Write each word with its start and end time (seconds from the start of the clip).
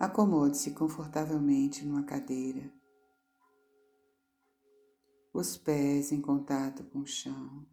Acomode-se 0.00 0.70
confortavelmente 0.70 1.84
numa 1.84 2.02
cadeira, 2.02 2.72
os 5.30 5.58
pés 5.58 6.10
em 6.10 6.22
contato 6.22 6.82
com 6.84 7.00
o 7.00 7.06
chão. 7.06 7.66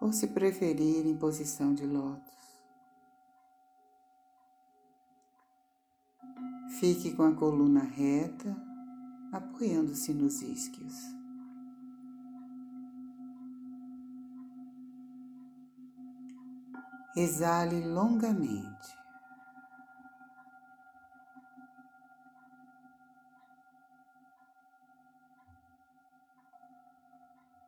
Ou 0.00 0.10
se 0.14 0.28
preferir, 0.28 1.06
em 1.06 1.14
posição 1.14 1.74
de 1.74 1.84
lótus. 1.84 2.34
Fique 6.80 7.14
com 7.14 7.24
a 7.24 7.34
coluna 7.34 7.82
reta, 7.82 8.56
apoiando-se 9.30 10.14
nos 10.14 10.40
isquios. 10.40 11.15
Exale 17.14 17.86
longamente. 17.86 18.96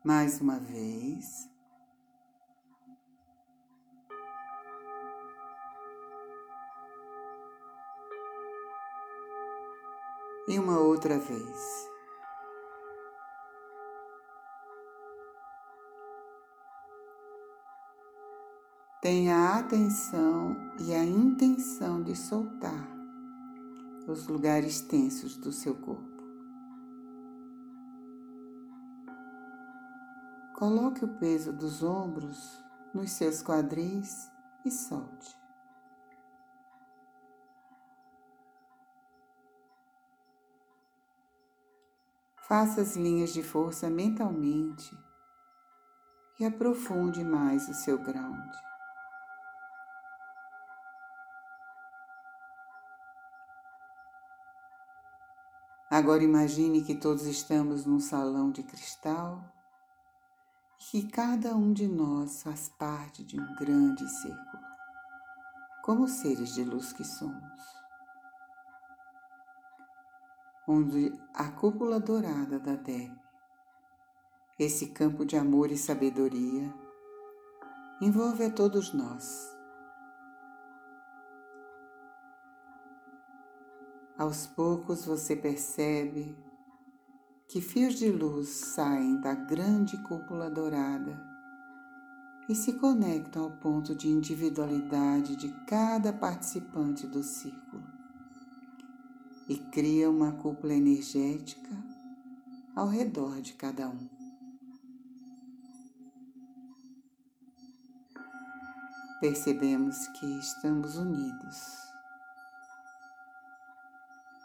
Mais 0.03 0.41
uma 0.41 0.59
vez. 0.59 1.49
E 10.47 10.57
uma 10.57 10.79
outra 10.79 11.19
vez. 11.19 11.89
Tenha 19.01 19.33
a 19.33 19.59
atenção 19.59 20.57
e 20.77 20.93
a 20.93 21.01
intenção 21.01 22.03
de 22.03 22.13
soltar 22.17 22.85
os 24.05 24.27
lugares 24.27 24.81
tensos 24.81 25.37
do 25.37 25.53
seu 25.53 25.73
corpo. 25.73 26.21
Coloque 30.53 31.05
o 31.05 31.17
peso 31.17 31.53
dos 31.53 31.81
ombros 31.81 32.61
nos 32.93 33.11
seus 33.11 33.41
quadris 33.41 34.29
e 34.65 34.69
solte. 34.69 35.33
Faça 42.49 42.81
as 42.81 42.97
linhas 42.97 43.31
de 43.31 43.43
força 43.43 43.89
mentalmente 43.89 44.93
e 46.37 46.43
aprofunde 46.43 47.23
mais 47.23 47.69
o 47.69 47.73
seu 47.73 47.97
ground. 47.97 48.68
Agora 55.99 56.23
imagine 56.23 56.81
que 56.81 56.95
todos 56.95 57.25
estamos 57.25 57.85
num 57.85 57.99
salão 57.99 58.51
de 58.51 58.63
cristal 58.63 59.43
e 60.79 61.01
que 61.01 61.11
cada 61.11 61.53
um 61.53 61.73
de 61.73 61.89
nós 61.89 62.41
faz 62.41 62.69
parte 62.69 63.21
de 63.21 63.37
um 63.37 63.55
grande 63.55 64.07
círculo, 64.07 64.63
como 65.83 66.07
seres 66.07 66.53
de 66.55 66.63
luz 66.63 66.93
que 66.93 67.03
somos, 67.03 67.61
onde 70.65 71.11
a 71.33 71.51
cúpula 71.51 71.99
dourada 71.99 72.57
da 72.57 72.75
Deb, 72.75 73.13
esse 74.57 74.91
campo 74.91 75.25
de 75.25 75.35
amor 75.35 75.69
e 75.69 75.77
sabedoria, 75.77 76.73
envolve 77.99 78.45
a 78.45 78.49
todos 78.49 78.93
nós 78.93 79.58
Aos 84.19 84.45
poucos 84.45 85.05
você 85.05 85.33
percebe 85.33 86.35
que 87.47 87.61
fios 87.61 87.95
de 87.95 88.11
luz 88.11 88.49
saem 88.49 89.21
da 89.21 89.33
grande 89.33 89.95
cúpula 90.03 90.49
dourada 90.49 91.17
e 92.49 92.53
se 92.53 92.73
conectam 92.73 93.43
ao 93.43 93.51
ponto 93.51 93.95
de 93.95 94.09
individualidade 94.09 95.37
de 95.37 95.47
cada 95.65 96.11
participante 96.11 97.07
do 97.07 97.23
círculo 97.23 97.81
e 99.47 99.57
cria 99.57 100.09
uma 100.09 100.33
cúpula 100.33 100.73
energética 100.73 101.69
ao 102.75 102.89
redor 102.89 103.39
de 103.41 103.53
cada 103.53 103.87
um. 103.87 104.09
Percebemos 109.21 109.95
que 110.19 110.25
estamos 110.39 110.97
unidos 110.97 111.88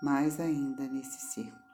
mais 0.05 0.39
ainda 0.39 0.87
nesse 0.87 1.19
círculo. 1.33 1.65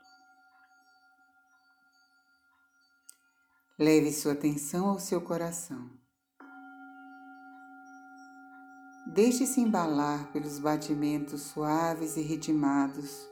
Leve 3.77 4.13
sua 4.13 4.33
atenção 4.35 4.89
ao 4.89 5.01
seu 5.01 5.21
coração. 5.21 5.91
Deixe-se 9.09 9.61
embalar 9.61 10.31
pelos 10.33 10.61
batimentos 10.61 11.43
suaves 11.43 12.17
e 12.17 12.21
ritmados 12.21 13.29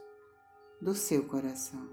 do 0.81 0.93
seu 0.93 1.25
coração. 1.25 1.87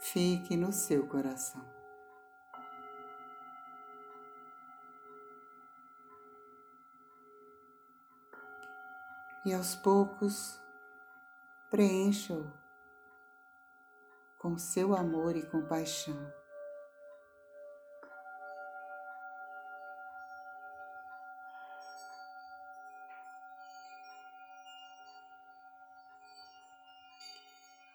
Fique 0.00 0.56
no 0.56 0.72
seu 0.72 1.06
coração. 1.06 1.77
E 9.48 9.54
aos 9.54 9.74
poucos 9.74 10.60
preencha-o 11.70 12.52
com 14.38 14.58
seu 14.58 14.94
amor 14.94 15.36
e 15.36 15.42
compaixão. 15.42 16.14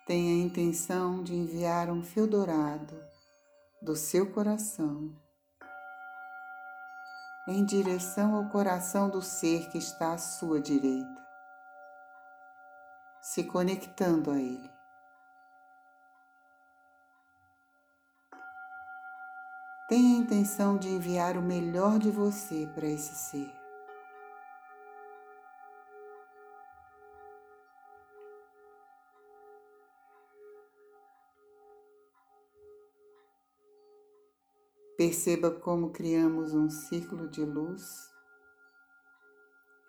Tenha 0.07 0.33
a 0.33 0.45
intenção 0.45 1.23
de 1.23 1.35
enviar 1.35 1.89
um 1.89 2.01
fio 2.01 2.25
dourado 2.25 2.99
do 3.79 3.95
seu 3.95 4.33
coração 4.33 5.15
em 7.47 7.63
direção 7.63 8.35
ao 8.35 8.49
coração 8.49 9.07
do 9.07 9.21
ser 9.21 9.69
que 9.69 9.77
está 9.77 10.13
à 10.13 10.17
sua 10.17 10.59
direita 10.59 11.22
se 13.33 13.43
conectando 13.45 14.29
a 14.29 14.39
Ele. 14.39 14.69
Tenha 19.89 20.17
a 20.17 20.19
intenção 20.19 20.77
de 20.77 20.87
enviar 20.87 21.35
o 21.35 21.41
melhor 21.41 21.97
de 21.97 22.11
você 22.11 22.67
para 22.75 22.85
esse 22.85 23.15
ser. 23.15 23.51
Perceba 34.95 35.49
como 35.49 35.89
criamos 35.89 36.53
um 36.53 36.69
círculo 36.69 37.27
de 37.27 37.43
luz, 37.43 38.13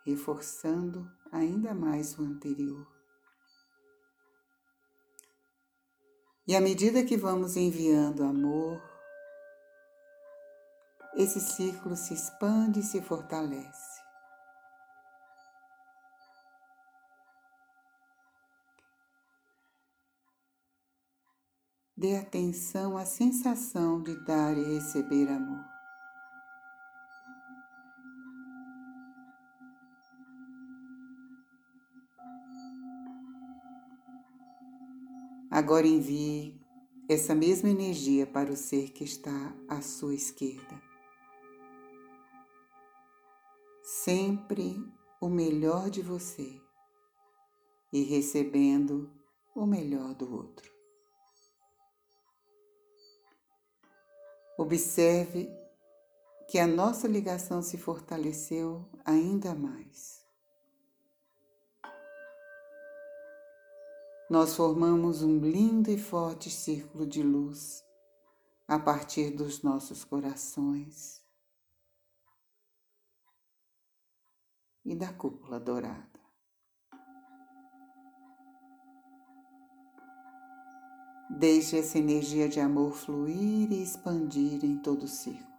reforçando 0.06 1.06
ainda 1.30 1.74
mais 1.74 2.18
o 2.18 2.22
anterior. 2.22 2.93
E 6.46 6.54
à 6.54 6.60
medida 6.60 7.02
que 7.02 7.16
vamos 7.16 7.56
enviando 7.56 8.22
amor, 8.22 8.82
esse 11.16 11.40
círculo 11.40 11.96
se 11.96 12.12
expande 12.12 12.80
e 12.80 12.82
se 12.82 13.00
fortalece. 13.00 14.02
Dê 21.96 22.16
atenção 22.16 22.98
à 22.98 23.06
sensação 23.06 24.02
de 24.02 24.14
dar 24.26 24.54
e 24.58 24.74
receber 24.74 25.28
amor. 25.28 25.73
Agora 35.54 35.86
envie 35.86 36.60
essa 37.08 37.32
mesma 37.32 37.70
energia 37.70 38.26
para 38.26 38.50
o 38.50 38.56
ser 38.56 38.90
que 38.90 39.04
está 39.04 39.54
à 39.68 39.80
sua 39.80 40.12
esquerda. 40.12 40.82
Sempre 43.80 44.84
o 45.20 45.28
melhor 45.28 45.90
de 45.90 46.02
você 46.02 46.60
e 47.92 48.02
recebendo 48.02 49.08
o 49.54 49.64
melhor 49.64 50.12
do 50.16 50.34
outro. 50.34 50.68
Observe 54.58 55.48
que 56.48 56.58
a 56.58 56.66
nossa 56.66 57.06
ligação 57.06 57.62
se 57.62 57.78
fortaleceu 57.78 58.84
ainda 59.04 59.54
mais. 59.54 60.23
Nós 64.34 64.56
formamos 64.56 65.22
um 65.22 65.38
lindo 65.38 65.92
e 65.92 65.96
forte 65.96 66.50
círculo 66.50 67.06
de 67.06 67.22
luz 67.22 67.84
a 68.66 68.80
partir 68.80 69.30
dos 69.30 69.62
nossos 69.62 70.02
corações 70.02 71.24
e 74.84 74.92
da 74.96 75.12
cúpula 75.12 75.60
dourada. 75.60 76.20
Deixe 81.38 81.78
essa 81.78 81.96
energia 81.96 82.48
de 82.48 82.58
amor 82.58 82.92
fluir 82.92 83.70
e 83.70 83.84
expandir 83.84 84.64
em 84.64 84.76
todo 84.78 85.04
o 85.04 85.08
círculo, 85.08 85.56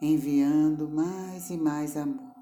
enviando 0.00 0.88
mais 0.88 1.50
e 1.50 1.56
mais 1.56 1.96
amor. 1.96 2.33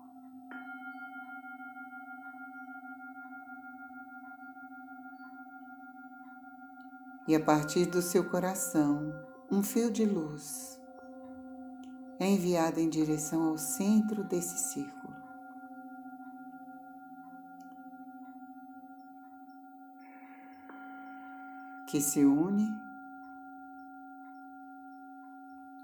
E 7.26 7.34
a 7.34 7.40
partir 7.40 7.86
do 7.86 8.02
seu 8.02 8.28
coração, 8.28 9.12
um 9.50 9.62
fio 9.62 9.90
de 9.90 10.04
luz 10.04 10.80
é 12.18 12.26
enviado 12.28 12.80
em 12.80 12.88
direção 12.88 13.48
ao 13.48 13.58
centro 13.58 14.24
desse 14.24 14.58
círculo. 14.72 15.02
que 21.92 22.00
se 22.00 22.24
une, 22.24 22.66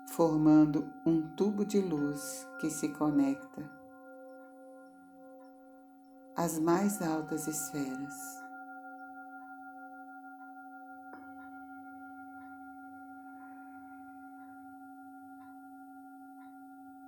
formando 0.06 0.90
um 1.04 1.20
tubo 1.36 1.66
de 1.66 1.82
luz 1.82 2.48
que 2.58 2.70
se 2.70 2.88
conecta 2.88 3.70
às 6.34 6.58
mais 6.58 7.02
altas 7.02 7.46
esferas. 7.46 8.37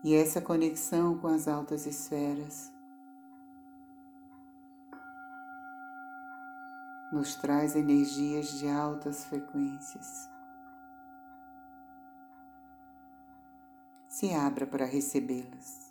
E 0.02 0.14
essa 0.14 0.41
conexão 0.41 1.19
com 1.19 1.29
as 1.29 1.47
altas 1.47 1.85
esferas 1.85 2.73
nos 7.12 7.35
traz 7.37 7.76
energias 7.76 8.49
de 8.58 8.69
altas 8.69 9.25
frequências. 9.25 10.31
Se 14.08 14.32
abra 14.32 14.67
para 14.67 14.87
recebê-las. 14.87 15.91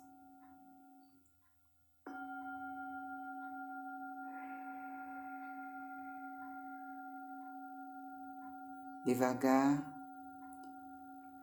Devagar, 9.04 9.82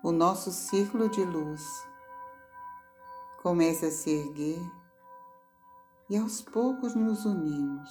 o 0.04 0.12
nosso 0.12 0.52
círculo 0.52 1.10
de 1.10 1.24
luz 1.24 1.62
começa 3.48 3.88
a 3.88 3.92
se 3.92 4.10
erguer 4.10 4.62
e 6.10 6.18
aos 6.18 6.42
poucos 6.42 6.94
nos 6.94 7.24
unimos 7.24 7.90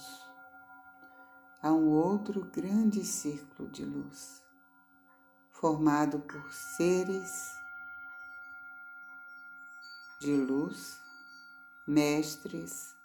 a 1.63 1.71
um 1.71 1.89
outro 1.89 2.45
grande 2.51 3.03
círculo 3.03 3.67
de 3.67 3.83
luz, 3.83 4.43
formado 5.49 6.19
por 6.19 6.53
seres 6.53 7.31
de 10.21 10.35
luz, 10.35 11.01
mestres, 11.87 12.95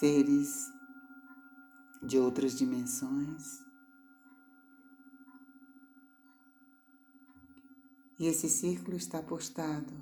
seres 0.00 0.72
de 2.02 2.18
outras 2.18 2.56
dimensões. 2.56 3.65
E 8.18 8.26
esse 8.26 8.48
círculo 8.48 8.96
está 8.96 9.22
postado 9.22 9.92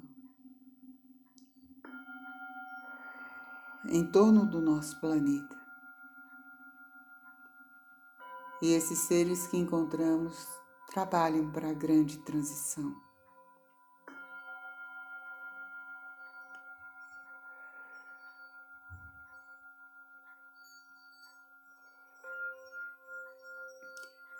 em 3.86 4.10
torno 4.10 4.46
do 4.46 4.60
nosso 4.60 4.98
planeta. 5.00 5.56
E 8.62 8.72
esses 8.72 9.00
seres 9.00 9.46
que 9.48 9.56
encontramos 9.56 10.46
trabalham 10.92 11.50
para 11.50 11.70
a 11.70 11.74
grande 11.74 12.18
transição. 12.18 12.94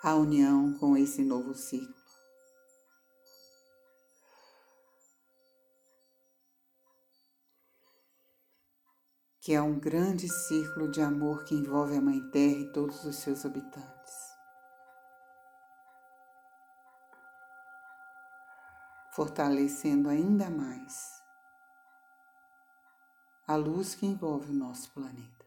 A 0.01 0.15
união 0.15 0.73
com 0.75 0.95
esse 0.95 1.23
novo 1.23 1.53
ciclo. 1.53 2.04
Que 9.45 9.53
é 9.53 9.61
um 9.61 9.79
grande 9.79 10.27
círculo 10.27 10.89
de 10.89 10.99
amor 11.03 11.43
que 11.43 11.53
envolve 11.53 11.95
a 11.95 12.01
Mãe 12.01 12.19
Terra 12.31 12.61
e 12.61 12.71
todos 12.71 13.05
os 13.05 13.17
seus 13.17 13.45
habitantes. 13.45 14.15
Fortalecendo 19.13 20.09
ainda 20.09 20.49
mais 20.49 21.21
a 23.47 23.55
luz 23.55 23.93
que 23.93 24.07
envolve 24.07 24.49
o 24.49 24.55
nosso 24.55 24.91
planeta. 24.91 25.45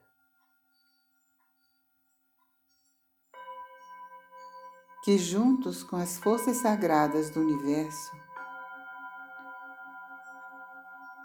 Que 5.03 5.19
juntos 5.19 5.83
com 5.83 5.97
as 5.97 6.19
forças 6.19 6.59
sagradas 6.59 7.31
do 7.31 7.41
universo 7.41 8.18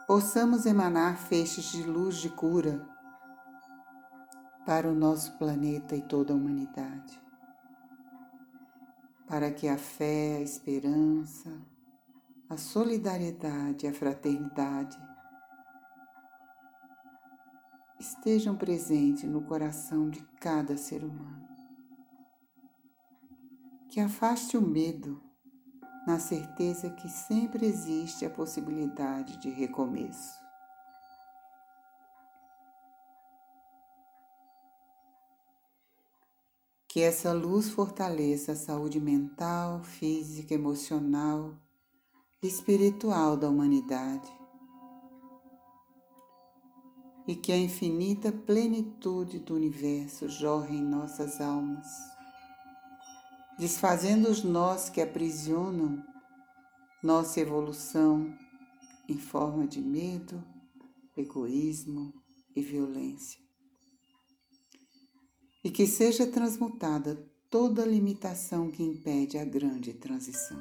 possamos 0.07 0.65
emanar 0.65 1.17
feixes 1.17 1.65
de 1.65 1.83
luz 1.83 2.17
de 2.17 2.29
cura 2.29 2.85
para 4.65 4.89
o 4.89 4.95
nosso 4.95 5.37
planeta 5.37 5.95
e 5.95 6.01
toda 6.01 6.33
a 6.33 6.35
humanidade, 6.35 7.21
para 9.27 9.51
que 9.51 9.67
a 9.67 9.77
fé, 9.77 10.37
a 10.37 10.41
esperança, 10.41 11.49
a 12.49 12.57
solidariedade, 12.57 13.87
a 13.87 13.93
fraternidade 13.93 14.97
estejam 17.99 18.55
presentes 18.55 19.23
no 19.23 19.41
coração 19.43 20.09
de 20.09 20.21
cada 20.39 20.75
ser 20.77 21.03
humano. 21.03 21.47
Que 23.89 23.99
afaste 23.99 24.57
o 24.57 24.61
medo 24.61 25.21
na 26.05 26.19
certeza 26.19 26.89
que 26.89 27.07
sempre 27.07 27.65
existe 27.65 28.25
a 28.25 28.29
possibilidade 28.29 29.37
de 29.37 29.49
recomeço. 29.49 30.41
Que 36.87 37.01
essa 37.01 37.33
luz 37.33 37.69
fortaleça 37.69 38.51
a 38.51 38.55
saúde 38.55 38.99
mental, 38.99 39.81
física, 39.83 40.53
emocional 40.53 41.55
e 42.41 42.47
espiritual 42.47 43.35
da 43.35 43.49
humanidade. 43.49 44.31
E 47.25 47.35
que 47.35 47.51
a 47.51 47.57
infinita 47.57 48.31
plenitude 48.31 49.39
do 49.39 49.55
universo 49.55 50.29
jorre 50.29 50.75
em 50.75 50.83
nossas 50.83 51.39
almas 51.39 52.12
desfazendo 53.57 54.29
os 54.29 54.43
nós 54.43 54.89
que 54.89 55.01
aprisionam 55.01 56.03
nossa 57.03 57.39
evolução 57.39 58.33
em 59.07 59.17
forma 59.17 59.67
de 59.67 59.81
medo, 59.81 60.43
egoísmo 61.15 62.13
e 62.55 62.61
violência. 62.61 63.41
E 65.63 65.69
que 65.69 65.85
seja 65.85 66.25
transmutada 66.25 67.15
toda 67.49 67.85
limitação 67.85 68.71
que 68.71 68.81
impede 68.83 69.37
a 69.37 69.45
grande 69.45 69.93
transição. 69.93 70.59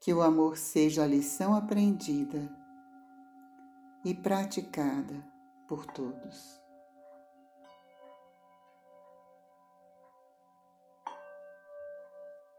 Que 0.00 0.12
o 0.12 0.20
amor 0.20 0.56
seja 0.56 1.04
a 1.04 1.06
lição 1.06 1.54
aprendida 1.54 2.61
e 4.04 4.14
praticada 4.14 5.24
por 5.68 5.86
todos. 5.86 6.62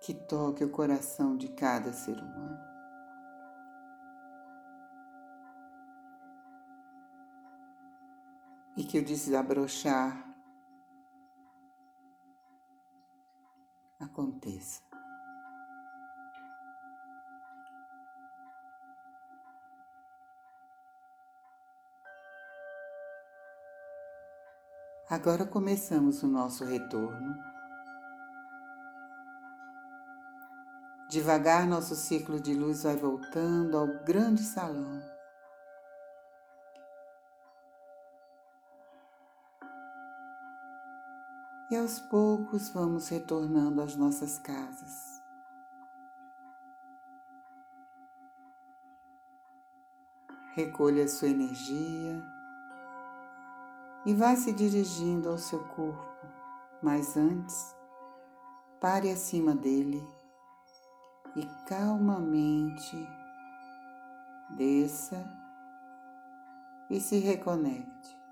que 0.03 0.13
toque 0.13 0.65
o 0.65 0.69
coração 0.69 1.37
de 1.37 1.47
cada 1.47 1.93
ser 1.93 2.17
humano. 2.17 2.59
E 8.75 8.83
que 8.83 8.99
o 8.99 9.05
desabrochar 9.05 10.35
aconteça. 13.97 14.92
Agora 25.09 25.45
começamos 25.45 26.23
o 26.23 26.27
nosso 26.27 26.63
retorno. 26.63 27.37
Devagar, 31.09 31.67
nosso 31.67 31.93
ciclo 31.93 32.39
de 32.39 32.53
luz 32.53 32.83
vai 32.83 32.95
voltando 32.95 33.77
ao 33.77 33.85
grande 34.05 34.41
salão. 34.41 35.01
E 41.69 41.75
aos 41.75 41.99
poucos 41.99 42.69
vamos 42.69 43.09
retornando 43.09 43.81
às 43.81 43.95
nossas 43.97 44.39
casas. 44.39 45.21
Recolha 50.55 51.07
sua 51.07 51.27
energia 51.27 52.32
e 54.05 54.13
vá 54.13 54.35
se 54.35 54.51
dirigindo 54.51 55.29
ao 55.29 55.37
seu 55.37 55.59
corpo, 55.69 56.27
mas 56.81 57.15
antes, 57.15 57.75
pare 58.79 59.09
acima 59.09 59.55
dele 59.55 60.05
e 61.35 61.45
calmamente 61.67 63.07
desça 64.57 65.25
e 66.89 66.99
se 66.99 67.19
reconecte. 67.19 68.23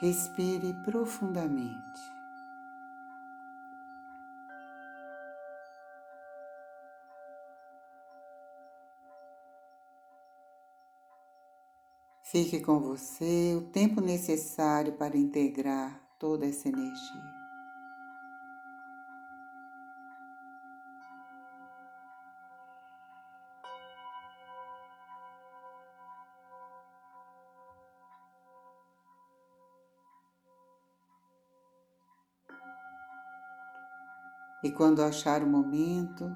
Respire 0.00 0.72
profundamente. 0.84 2.17
Fique 12.30 12.60
com 12.60 12.78
você 12.78 13.54
o 13.56 13.62
tempo 13.70 14.02
necessário 14.02 14.92
para 14.98 15.16
integrar 15.16 15.98
toda 16.18 16.44
essa 16.44 16.68
energia. 16.68 17.38
E 34.62 34.70
quando 34.72 35.02
achar 35.02 35.42
o 35.42 35.46
momento, 35.46 36.30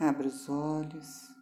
abra 0.00 0.26
os 0.26 0.48
olhos 0.48 1.35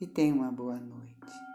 e 0.00 0.06
tenha 0.06 0.34
uma 0.34 0.50
boa 0.50 0.78
noite. 0.78 1.45